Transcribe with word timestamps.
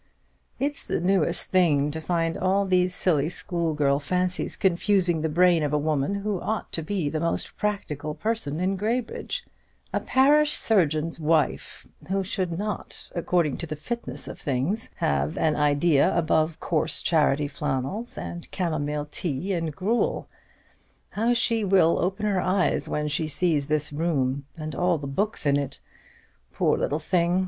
It's 0.57 0.83
the 0.83 0.99
newest 0.99 1.51
thing 1.51 1.91
to 1.91 2.01
find 2.01 2.35
all 2.35 2.65
these 2.65 2.95
silly 2.95 3.29
school 3.29 3.75
girl 3.75 3.99
fancies 3.99 4.57
confusing 4.57 5.21
the 5.21 5.29
brain 5.29 5.61
of 5.61 5.73
a 5.73 5.77
woman 5.77 6.15
who 6.25 6.41
ought 6.41 6.71
to 6.71 6.81
be 6.81 7.07
the 7.07 7.19
most 7.19 7.55
practical 7.55 8.15
person 8.15 8.59
in 8.59 8.77
Graybridge, 8.77 9.45
a 9.93 9.99
parish 9.99 10.53
surgeon's 10.53 11.19
wife, 11.19 11.87
who 12.09 12.23
should 12.23 12.57
not, 12.57 13.11
according 13.15 13.57
to 13.57 13.67
the 13.67 13.75
fitness 13.75 14.27
of 14.27 14.39
things, 14.39 14.89
have 14.95 15.37
an 15.37 15.55
idea 15.55 16.17
above 16.17 16.59
coarse 16.59 17.03
charity 17.03 17.47
flannels 17.47 18.17
and 18.17 18.49
camomile 18.49 19.05
tea 19.05 19.53
and 19.53 19.75
gruel. 19.75 20.27
How 21.11 21.33
she 21.35 21.63
will 21.63 21.99
open 21.99 22.25
her 22.25 22.41
eyes 22.41 22.89
when 22.89 23.07
she 23.07 23.27
sees 23.27 23.67
this 23.67 23.93
room; 23.93 24.47
and 24.57 24.73
all 24.73 24.97
the 24.97 25.05
books 25.05 25.45
in 25.45 25.57
it! 25.57 25.79
Poor 26.51 26.75
little 26.75 26.97
thing! 26.97 27.39